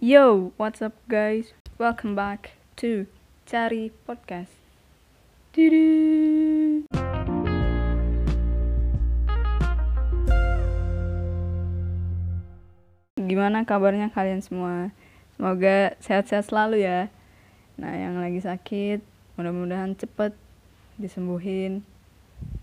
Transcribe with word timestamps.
Yo, 0.00 0.56
what's 0.56 0.80
up 0.80 0.96
guys? 1.04 1.52
Welcome 1.76 2.16
back 2.16 2.56
to 2.80 3.04
Cari 3.44 3.92
Podcast. 4.08 4.56
Dudu. 5.52 6.88
Gimana 13.20 13.68
kabarnya 13.68 14.08
kalian 14.16 14.40
semua? 14.40 14.88
Semoga 15.36 15.92
sehat-sehat 16.00 16.48
selalu 16.48 16.88
ya. 16.88 17.12
Nah, 17.76 17.92
yang 17.92 18.16
lagi 18.16 18.40
sakit, 18.40 19.04
mudah-mudahan 19.36 19.92
cepet 20.00 20.32
disembuhin 20.96 21.84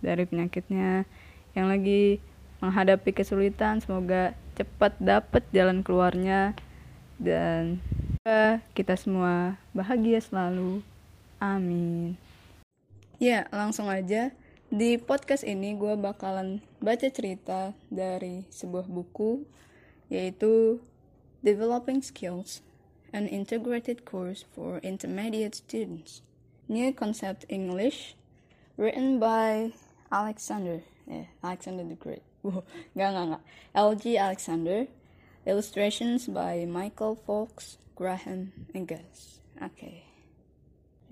dari 0.02 0.26
penyakitnya. 0.26 1.06
Yang 1.54 1.68
lagi 1.70 2.04
menghadapi 2.66 3.14
kesulitan, 3.14 3.86
semoga 3.86 4.34
cepat 4.60 5.00
dapat 5.00 5.48
jalan 5.56 5.80
keluarnya 5.80 6.52
dan 7.16 7.80
kita 8.76 9.00
semua 9.00 9.56
bahagia 9.72 10.20
selalu. 10.20 10.84
Amin. 11.40 12.20
Ya, 13.16 13.48
langsung 13.56 13.88
aja. 13.88 14.36
Di 14.70 15.00
podcast 15.02 15.48
ini 15.48 15.74
gue 15.80 15.96
bakalan 15.98 16.62
baca 16.78 17.08
cerita 17.10 17.74
dari 17.90 18.44
sebuah 18.52 18.86
buku 18.86 19.48
yaitu 20.12 20.84
Developing 21.42 22.04
Skills, 22.04 22.60
an 23.16 23.26
Integrated 23.26 24.04
Course 24.04 24.44
for 24.54 24.84
Intermediate 24.84 25.56
Students. 25.56 26.22
New 26.70 26.94
Concept 26.94 27.50
English, 27.50 28.14
written 28.78 29.18
by 29.18 29.74
Alexander, 30.14 30.86
yeah, 31.10 31.26
Alexander 31.42 31.82
the 31.82 31.98
Great. 31.98 32.29
Wow, 32.42 32.64
nggak, 32.96 33.10
nggak, 33.12 33.26
nggak. 33.36 33.44
LG 33.76 34.04
Alexander, 34.16 34.88
illustrations 35.44 36.32
by 36.32 36.64
Michael 36.64 37.20
Fox, 37.20 37.76
Graham, 38.00 38.56
and 38.74 38.88
Gus. 38.88 39.44
Okay. 39.60 40.08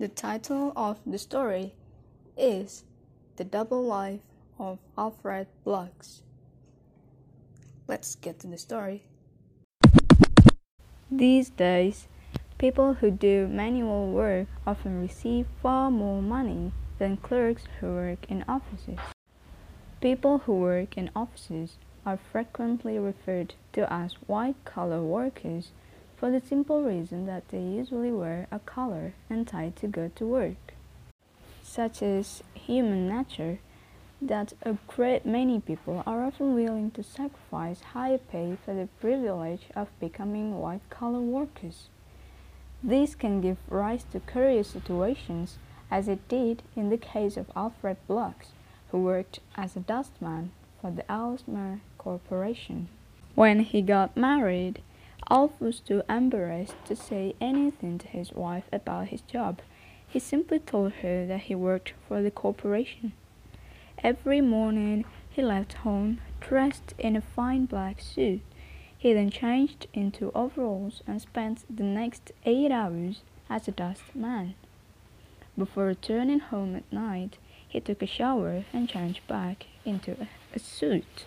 The 0.00 0.08
title 0.08 0.72
of 0.72 0.96
the 1.04 1.18
story 1.18 1.74
is 2.32 2.84
The 3.36 3.44
Double 3.44 3.84
Life 3.84 4.24
of 4.58 4.78
Alfred 4.96 5.48
Blux. 5.66 6.22
Let's 7.86 8.16
get 8.16 8.40
to 8.40 8.46
the 8.46 8.56
story. 8.56 9.04
These 11.10 11.50
days, 11.50 12.08
people 12.56 12.94
who 13.04 13.10
do 13.10 13.48
manual 13.48 14.12
work 14.12 14.48
often 14.66 15.02
receive 15.02 15.44
far 15.60 15.90
more 15.90 16.22
money 16.22 16.72
than 16.98 17.18
clerks 17.18 17.64
who 17.80 17.92
work 17.92 18.24
in 18.30 18.44
offices. 18.48 18.98
People 20.00 20.38
who 20.38 20.52
work 20.52 20.96
in 20.96 21.10
offices 21.16 21.76
are 22.06 22.16
frequently 22.16 23.00
referred 23.00 23.54
to 23.72 23.92
as 23.92 24.12
white 24.28 24.54
collar 24.64 25.02
workers 25.02 25.72
for 26.16 26.30
the 26.30 26.40
simple 26.40 26.84
reason 26.84 27.26
that 27.26 27.48
they 27.48 27.60
usually 27.60 28.12
wear 28.12 28.46
a 28.52 28.60
collar 28.60 29.14
and 29.28 29.48
tie 29.48 29.72
to 29.74 29.88
go 29.88 30.08
to 30.14 30.24
work. 30.24 30.74
Such 31.64 32.00
is 32.00 32.44
human 32.54 33.08
nature 33.08 33.58
that 34.22 34.52
a 34.62 34.76
great 34.86 35.26
many 35.26 35.60
people 35.60 36.04
are 36.06 36.24
often 36.24 36.54
willing 36.54 36.92
to 36.92 37.02
sacrifice 37.02 37.80
higher 37.80 38.18
pay 38.18 38.56
for 38.64 38.74
the 38.74 38.88
privilege 39.00 39.66
of 39.74 39.88
becoming 39.98 40.60
white 40.60 40.88
collar 40.90 41.20
workers. 41.20 41.88
This 42.84 43.16
can 43.16 43.40
give 43.40 43.58
rise 43.68 44.04
to 44.12 44.20
curious 44.20 44.68
situations, 44.68 45.58
as 45.90 46.06
it 46.06 46.28
did 46.28 46.62
in 46.76 46.88
the 46.88 46.98
case 46.98 47.36
of 47.36 47.50
Alfred 47.56 47.96
Blux, 48.08 48.52
who 48.90 49.02
worked 49.02 49.40
as 49.56 49.76
a 49.76 49.80
dustman 49.80 50.50
for 50.80 50.90
the 50.90 51.10
Ellesmere 51.10 51.80
Corporation. 51.98 52.88
When 53.34 53.60
he 53.60 53.82
got 53.82 54.16
married, 54.16 54.82
Alf 55.30 55.52
was 55.60 55.80
too 55.80 56.02
embarrassed 56.08 56.76
to 56.86 56.96
say 56.96 57.34
anything 57.40 57.98
to 57.98 58.08
his 58.08 58.32
wife 58.32 58.64
about 58.72 59.08
his 59.08 59.20
job. 59.22 59.60
He 60.06 60.18
simply 60.18 60.58
told 60.58 60.92
her 61.02 61.26
that 61.26 61.42
he 61.42 61.54
worked 61.54 61.92
for 62.06 62.22
the 62.22 62.30
corporation. 62.30 63.12
Every 64.02 64.40
morning 64.40 65.04
he 65.28 65.42
left 65.42 65.74
home 65.74 66.20
dressed 66.40 66.94
in 66.98 67.14
a 67.14 67.20
fine 67.20 67.66
black 67.66 68.00
suit. 68.00 68.40
He 68.96 69.12
then 69.12 69.30
changed 69.30 69.86
into 69.92 70.32
overalls 70.34 71.02
and 71.06 71.20
spent 71.20 71.64
the 71.68 71.84
next 71.84 72.32
eight 72.44 72.72
hours 72.72 73.22
as 73.50 73.68
a 73.68 73.72
dustman. 73.72 74.54
Before 75.56 75.84
returning 75.84 76.40
home 76.40 76.74
at 76.74 76.92
night, 76.92 77.36
he 77.68 77.80
took 77.80 78.02
a 78.02 78.06
shower 78.06 78.64
and 78.72 78.88
changed 78.88 79.26
back 79.28 79.66
into 79.84 80.16
a, 80.54 80.58
suit. 80.58 81.26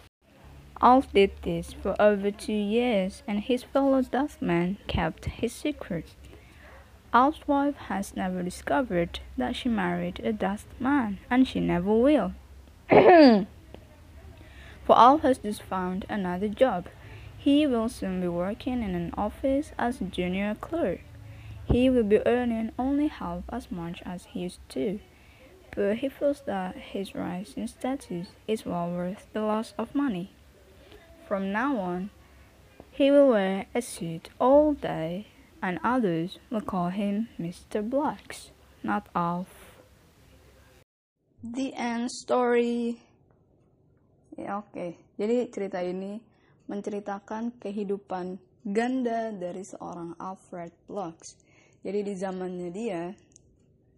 Alf 0.81 1.13
did 1.13 1.31
this 1.43 1.71
for 1.71 1.95
over 2.01 2.31
two 2.31 2.51
years, 2.51 3.23
and 3.27 3.39
his 3.39 3.63
fellow 3.63 4.01
dustman 4.01 4.77
kept 4.87 5.25
his 5.25 5.53
secret. 5.53 6.15
Alf's 7.13 7.47
wife 7.47 7.75
has 7.75 8.15
never 8.15 8.41
discovered 8.41 9.19
that 9.37 9.55
she 9.55 9.69
married 9.69 10.19
a 10.23 10.33
dustman, 10.33 11.19
and 11.29 11.47
she 11.47 11.59
never 11.59 11.93
will. 11.93 12.33
for 12.89 13.47
Alf 14.89 15.21
has 15.21 15.37
just 15.37 15.61
found 15.61 16.05
another 16.09 16.47
job. 16.47 16.87
He 17.37 17.67
will 17.67 17.89
soon 17.89 18.19
be 18.21 18.27
working 18.27 18.81
in 18.81 18.95
an 18.95 19.13
office 19.15 19.71
as 19.77 20.01
a 20.01 20.05
junior 20.05 20.55
clerk. 20.55 21.01
He 21.65 21.89
will 21.89 22.03
be 22.03 22.25
earning 22.25 22.71
only 22.77 23.07
half 23.07 23.43
as 23.49 23.71
much 23.71 24.01
as 24.05 24.25
he 24.25 24.41
used 24.41 24.67
to, 24.69 24.99
but 25.75 25.97
he 25.97 26.09
feels 26.09 26.41
that 26.45 26.75
his 26.75 27.15
rise 27.15 27.53
in 27.55 27.67
status 27.67 28.27
is 28.47 28.65
well 28.65 28.89
worth 28.91 29.27
the 29.33 29.41
loss 29.41 29.73
of 29.77 29.95
money. 29.95 30.31
From 31.27 31.51
now 31.51 31.79
on, 31.79 32.09
he 32.91 33.09
will 33.09 33.29
wear 33.29 33.65
a 33.73 33.81
suit 33.81 34.29
all 34.39 34.73
day, 34.73 35.27
and 35.61 35.79
others 35.83 36.39
will 36.49 36.61
call 36.61 36.89
him 36.89 37.29
Mr. 37.39 37.79
Blacks, 37.87 38.51
not 38.83 39.07
Alf. 39.15 39.79
The 41.43 41.73
end 41.73 42.11
story. 42.11 42.99
Ya 44.37 44.59
oke, 44.59 44.71
okay. 44.75 44.91
jadi 45.19 45.51
cerita 45.51 45.79
ini 45.83 46.19
menceritakan 46.71 47.59
kehidupan 47.59 48.39
ganda 48.63 49.31
dari 49.33 49.65
seorang 49.65 50.15
Alfred 50.19 50.71
Blocks. 50.87 51.35
Jadi 51.81 51.99
di 52.05 52.13
zamannya 52.15 52.69
dia, 52.69 53.11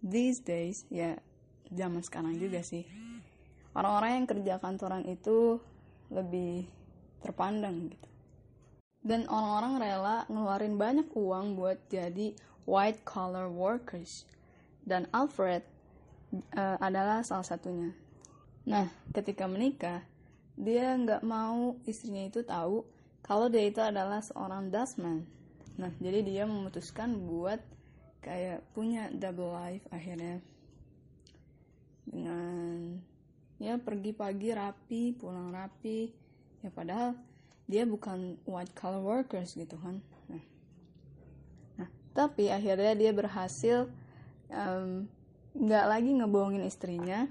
these 0.00 0.40
days, 0.40 0.88
ya 0.88 1.14
zaman 1.74 2.00
sekarang 2.00 2.38
juga 2.38 2.62
sih, 2.62 2.86
orang-orang 3.74 4.22
yang 4.22 4.26
kerja 4.30 4.54
kantoran 4.62 5.04
itu 5.04 5.58
lebih 6.08 6.64
terpandang 7.20 7.90
gitu. 7.90 8.08
Dan 9.04 9.28
orang-orang 9.28 9.74
rela 9.84 10.16
ngeluarin 10.32 10.80
banyak 10.80 11.08
uang 11.12 11.60
buat 11.60 11.76
jadi 11.92 12.32
white 12.64 13.04
collar 13.04 13.52
workers. 13.52 14.24
Dan 14.80 15.04
Alfred 15.12 15.60
uh, 16.56 16.80
adalah 16.80 17.20
salah 17.20 17.44
satunya. 17.44 17.92
Nah, 18.64 18.88
ketika 19.12 19.44
menikah, 19.44 20.00
dia 20.56 20.96
nggak 20.96 21.20
mau 21.20 21.76
istrinya 21.84 22.24
itu 22.24 22.40
tahu 22.46 22.86
kalau 23.20 23.52
dia 23.52 23.68
itu 23.68 23.80
adalah 23.84 24.24
seorang 24.24 24.72
dustman. 24.72 25.28
Nah, 25.76 25.92
jadi 26.00 26.24
dia 26.24 26.42
memutuskan 26.48 27.18
buat 27.28 27.60
kayak 28.24 28.64
punya 28.72 29.12
double 29.12 29.52
life 29.52 29.84
akhirnya 29.92 30.40
dengan 32.08 33.00
ya 33.58 33.80
pergi 33.80 34.12
pagi 34.12 34.52
rapi, 34.52 35.16
pulang 35.16 35.50
rapi. 35.50 36.12
Ya 36.64 36.70
padahal 36.72 37.16
dia 37.64 37.88
bukan 37.88 38.36
white 38.44 38.72
collar 38.76 39.00
workers 39.00 39.56
gitu 39.56 39.76
kan. 39.80 40.00
Nah, 40.28 40.44
nah 41.80 41.88
tapi 42.12 42.52
akhirnya 42.52 42.92
dia 42.96 43.12
berhasil 43.12 43.88
um, 44.52 45.08
nggak 45.54 45.84
lagi 45.86 46.10
ngebohongin 46.18 46.66
istrinya 46.66 47.30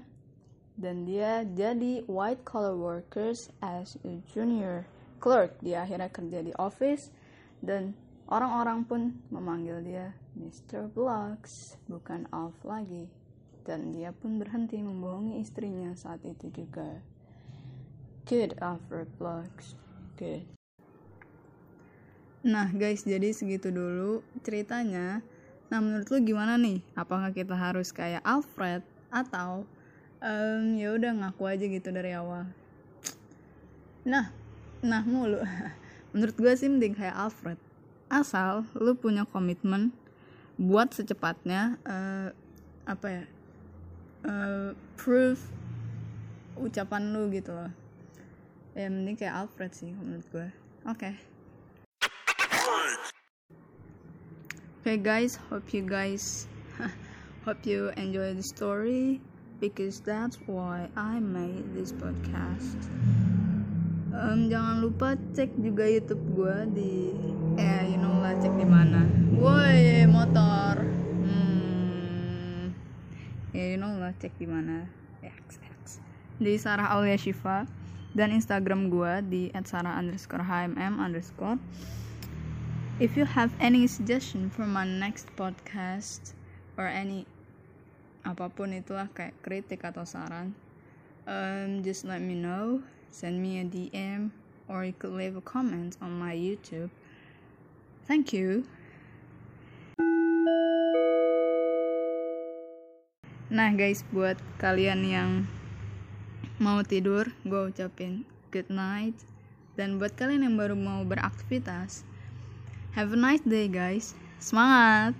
dan 0.74 1.06
dia 1.06 1.46
jadi 1.46 2.02
white 2.10 2.42
collar 2.42 2.74
workers 2.74 3.52
as 3.62 3.94
a 4.02 4.18
junior 4.26 4.82
clerk 5.22 5.54
dia 5.62 5.86
akhirnya 5.86 6.10
kerja 6.10 6.38
di 6.42 6.52
office 6.58 7.14
dan 7.62 7.94
orang-orang 8.26 8.82
pun 8.82 9.00
memanggil 9.30 9.78
dia 9.84 10.06
Mr. 10.34 10.90
Blocks 10.90 11.78
bukan 11.86 12.26
Alf 12.34 12.58
lagi 12.66 13.06
dan 13.64 13.96
dia 13.96 14.12
pun 14.12 14.36
berhenti 14.36 14.78
membohongi 14.78 15.40
istrinya 15.40 15.96
saat 15.96 16.20
itu 16.22 16.52
juga 16.52 17.00
good 18.28 18.54
Alfred 18.60 19.08
Blocks 19.16 19.74
good 20.20 20.44
nah 22.44 22.68
guys 22.70 23.08
jadi 23.08 23.32
segitu 23.32 23.72
dulu 23.72 24.20
ceritanya 24.44 25.24
Nah 25.74 25.82
menurut 25.82 26.06
lu 26.06 26.22
gimana 26.22 26.54
nih? 26.54 26.78
Apakah 26.94 27.34
kita 27.34 27.58
harus 27.58 27.90
kayak 27.90 28.22
Alfred 28.22 28.86
atau 29.08 29.64
um, 30.20 30.62
ya 30.78 30.94
udah 30.94 31.12
ngaku 31.18 31.42
aja 31.48 31.64
gitu 31.66 31.88
dari 31.90 32.14
awal? 32.14 32.46
Nah, 34.06 34.30
nah 34.84 35.02
mulu. 35.02 35.40
menurut 36.14 36.36
gue 36.38 36.52
sih 36.54 36.70
mending 36.70 36.94
kayak 36.94 37.18
Alfred. 37.18 37.58
Asal 38.12 38.68
lu 38.78 38.94
punya 38.94 39.24
komitmen 39.26 39.90
buat 40.60 40.94
secepatnya 40.94 41.80
uh, 41.88 42.30
apa 42.86 43.06
ya? 43.10 43.24
Uh, 44.24 44.72
proof 44.96 45.52
ucapan 46.56 47.12
lu 47.12 47.28
gitu 47.28 47.52
loh. 47.52 47.70
Ya 48.72 48.88
mending 48.90 49.14
kayak 49.20 49.46
Alfred 49.46 49.70
sih 49.76 49.92
menurut 49.92 50.26
gue. 50.32 50.48
Okay. 50.88 51.14
Okay, 54.84 54.96
guys. 55.00 55.36
Hope 55.48 55.72
you 55.72 55.84
guys 55.84 56.44
hope 57.48 57.64
you 57.64 57.92
enjoy 57.96 58.36
the 58.36 58.44
story 58.44 59.20
because 59.60 60.00
that's 60.00 60.36
why 60.44 60.88
I 60.96 61.20
made 61.20 61.72
this 61.72 61.92
podcast. 61.92 62.76
Um, 64.14 64.46
jangan 64.52 64.84
lupa 64.84 65.18
cek 65.34 65.56
juga 65.58 65.88
YouTube 65.88 66.22
gue 66.38 66.56
di 66.76 66.94
eh 67.58 67.82
you 67.90 67.98
know 67.98 68.20
lah 68.20 68.36
cek 68.38 68.54
di 68.60 68.66
mana. 68.68 69.08
Woi 69.40 70.06
motor. 70.06 70.93
Ya 73.54 73.70
you 73.70 73.78
know 73.78 73.94
lah 74.02 74.10
cek 74.18 74.34
di 74.34 74.50
mana. 74.50 74.90
X, 75.22 75.62
X. 75.62 76.02
Di 76.42 76.58
Sarah 76.58 76.90
Aulia 76.90 77.14
Shiva 77.14 77.70
dan 78.10 78.34
Instagram 78.34 78.90
gue 78.90 79.12
di 79.30 79.42
@sarah 79.62 79.94
underscore 79.94 80.42
hmm 80.42 80.98
underscore. 80.98 81.62
If 82.98 83.14
you 83.14 83.22
have 83.22 83.54
any 83.62 83.86
suggestion 83.86 84.50
for 84.50 84.66
my 84.66 84.82
next 84.82 85.30
podcast 85.38 86.34
or 86.74 86.90
any 86.90 87.30
apa 88.26 88.50
pun 88.50 88.74
itulah 88.74 89.06
kayak 89.14 89.38
kritik 89.46 89.86
atau 89.86 90.02
saran, 90.02 90.50
um, 91.30 91.78
just 91.86 92.02
let 92.02 92.18
me 92.18 92.34
know. 92.34 92.82
Send 93.14 93.38
me 93.38 93.62
a 93.62 93.66
DM 93.66 94.34
or 94.66 94.82
you 94.82 94.98
could 94.98 95.14
leave 95.14 95.38
a 95.38 95.44
comment 95.46 95.94
on 96.02 96.18
my 96.18 96.34
YouTube. 96.34 96.90
Thank 98.10 98.34
you. 98.34 98.66
Nah 103.52 103.76
guys, 103.76 104.00
buat 104.08 104.40
kalian 104.56 105.04
yang 105.04 105.30
mau 106.56 106.80
tidur, 106.80 107.28
gue 107.44 107.68
ucapin 107.68 108.24
good 108.48 108.72
night. 108.72 109.12
Dan 109.76 110.00
buat 110.00 110.16
kalian 110.16 110.48
yang 110.48 110.56
baru 110.56 110.72
mau 110.72 111.04
beraktivitas, 111.04 112.08
have 112.96 113.12
a 113.12 113.18
nice 113.18 113.44
day 113.44 113.68
guys. 113.68 114.16
Semangat! 114.40 115.12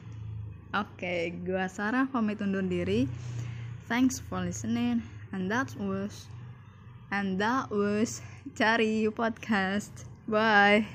Oke, 0.73 0.97
okay, 1.05 1.21
gue 1.37 1.65
Sarah 1.69 2.09
pamit 2.09 2.41
undur 2.41 2.65
diri. 2.65 3.07
Thanks 3.93 4.17
for 4.17 4.41
listening. 4.41 5.05
And 5.37 5.53
that 5.53 5.77
was 5.77 6.27
and 7.13 7.37
that 7.39 7.69
was 7.69 8.25
Cari 8.57 9.05
Podcast. 9.13 10.09
Bye. 10.25 10.89